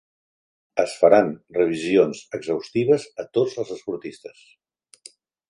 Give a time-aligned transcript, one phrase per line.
[0.83, 4.43] Es faran revisions exhaustives a tots els esportistes.